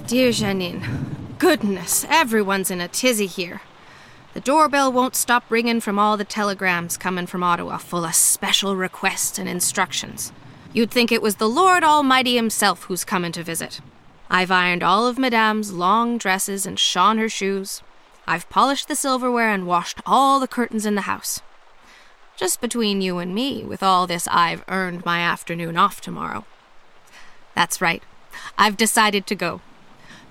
Dear 0.07 0.31
Janine, 0.33 0.83
goodness, 1.39 2.07
everyone's 2.09 2.71
in 2.71 2.81
a 2.81 2.89
tizzy 2.89 3.27
here. 3.27 3.61
The 4.35 4.41
doorbell 4.41 4.91
won't 4.91 5.15
stop 5.15 5.45
ringing 5.51 5.81
from 5.81 5.99
all 5.99 6.17
the 6.17 6.25
telegrams 6.25 6.97
coming 6.97 7.27
from 7.27 7.43
Ottawa 7.43 7.77
full 7.77 8.05
of 8.05 8.15
special 8.15 8.77
requests 8.77 9.39
and 9.39 9.47
instructions. 9.47 10.33
You'd 10.73 10.91
think 10.91 11.13
it 11.13 11.21
was 11.21 11.37
the 11.37 11.49
Lord 11.49 11.85
Almighty 11.85 12.37
Himself 12.37 12.85
who's 12.85 13.05
coming 13.05 13.33
to 13.33 13.43
visit. 13.43 13.81
I've 14.31 14.51
ironed 14.51 14.83
all 14.83 15.07
of 15.07 15.19
Madame's 15.19 15.73
long 15.73 16.17
dresses 16.17 16.65
and 16.65 16.79
shone 16.79 17.19
her 17.19 17.29
shoes. 17.29 17.83
I've 18.27 18.49
polished 18.49 18.89
the 18.89 18.97
silverware 18.97 19.51
and 19.51 19.67
washed 19.67 20.01
all 20.07 20.41
the 20.41 20.49
curtains 20.49 20.87
in 20.87 20.95
the 20.95 21.03
house. 21.03 21.43
Just 22.35 22.63
between 22.63 23.03
you 23.03 23.19
and 23.19 23.35
me, 23.35 23.63
with 23.63 23.83
all 23.83 24.07
this, 24.07 24.27
I've 24.29 24.65
earned 24.69 25.05
my 25.05 25.21
afternoon 25.21 25.77
off 25.77 26.01
tomorrow. 26.01 26.47
That's 27.55 27.83
right. 27.83 28.03
I've 28.57 28.79
decided 28.79 29.27
to 29.27 29.35
go. 29.35 29.61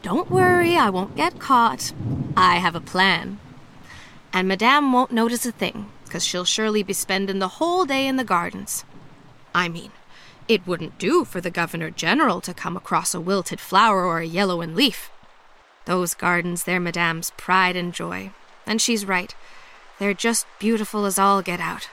Don't 0.01 0.31
worry, 0.31 0.75
I 0.75 0.89
won't 0.89 1.15
get 1.15 1.37
caught. 1.37 1.93
I 2.35 2.55
have 2.55 2.73
a 2.73 2.81
plan. 2.81 3.39
And 4.33 4.47
Madame 4.47 4.93
won't 4.93 5.11
notice 5.11 5.45
a 5.45 5.51
thing, 5.51 5.89
because 6.05 6.25
she'll 6.25 6.45
surely 6.45 6.83
be 6.83 6.93
spending 6.93 7.39
the 7.39 7.47
whole 7.59 7.85
day 7.85 8.07
in 8.07 8.15
the 8.15 8.23
gardens. 8.23 8.85
I 9.53 9.67
mean, 9.67 9.91
it 10.47 10.65
wouldn't 10.65 10.97
do 10.97 11.25
for 11.25 11.41
the 11.41 11.49
Governor 11.51 11.89
General 11.89 12.41
to 12.41 12.53
come 12.53 12.77
across 12.77 13.13
a 13.13 13.21
wilted 13.21 13.59
flower 13.59 14.05
or 14.05 14.19
a 14.19 14.25
yellowing 14.25 14.75
leaf. 14.75 15.11
Those 15.85 16.13
gardens, 16.13 16.63
they're 16.63 16.79
Madame's 16.79 17.31
pride 17.37 17.75
and 17.75 17.93
joy. 17.93 18.31
And 18.65 18.81
she's 18.81 19.05
right. 19.05 19.35
They're 19.99 20.13
just 20.13 20.45
beautiful 20.59 21.05
as 21.05 21.19
all 21.19 21.41
get 21.41 21.59
out. 21.59 21.89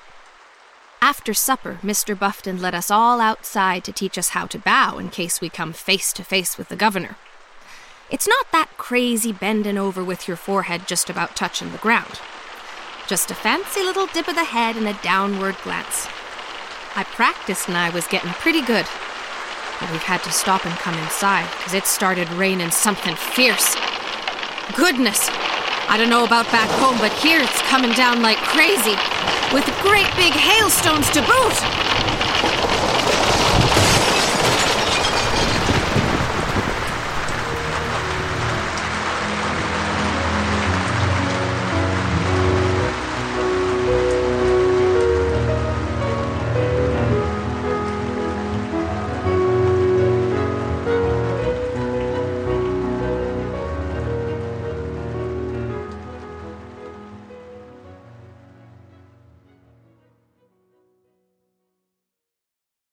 After 1.00 1.32
supper, 1.32 1.78
Mr. 1.82 2.18
Bufton 2.18 2.60
led 2.60 2.74
us 2.74 2.90
all 2.90 3.20
outside 3.20 3.84
to 3.84 3.92
teach 3.92 4.18
us 4.18 4.30
how 4.30 4.46
to 4.46 4.58
bow 4.58 4.98
in 4.98 5.10
case 5.10 5.40
we 5.40 5.48
come 5.48 5.72
face 5.72 6.12
to 6.14 6.24
face 6.24 6.58
with 6.58 6.68
the 6.68 6.76
governor. 6.76 7.16
It's 8.10 8.26
not 8.26 8.50
that 8.52 8.70
crazy 8.78 9.32
bending 9.32 9.76
over 9.76 10.02
with 10.02 10.26
your 10.26 10.38
forehead 10.38 10.86
just 10.86 11.10
about 11.10 11.36
touching 11.36 11.72
the 11.72 11.78
ground. 11.78 12.20
Just 13.06 13.30
a 13.30 13.34
fancy 13.34 13.82
little 13.82 14.06
dip 14.06 14.28
of 14.28 14.34
the 14.34 14.44
head 14.44 14.76
and 14.76 14.88
a 14.88 14.98
downward 15.02 15.56
glance. 15.62 16.08
I 16.96 17.04
practiced 17.04 17.68
and 17.68 17.76
I 17.76 17.90
was 17.90 18.06
getting 18.06 18.30
pretty 18.30 18.62
good. 18.62 18.86
But 19.78 19.92
we've 19.92 20.02
had 20.02 20.22
to 20.24 20.32
stop 20.32 20.64
and 20.64 20.74
come 20.76 20.96
inside 20.96 21.50
because 21.58 21.74
it 21.74 21.86
started 21.86 22.30
raining 22.32 22.70
something 22.70 23.14
fierce. 23.14 23.76
Goodness! 24.74 25.28
I 25.90 25.96
don't 25.98 26.10
know 26.10 26.24
about 26.24 26.50
back 26.50 26.70
home, 26.80 26.96
but 26.98 27.12
here 27.12 27.40
it's 27.40 27.62
coming 27.68 27.92
down 27.92 28.22
like 28.22 28.38
crazy, 28.38 28.96
with 29.52 29.68
great 29.84 30.08
big 30.16 30.32
hailstones 30.32 31.10
to 31.12 31.20
boot. 31.20 32.27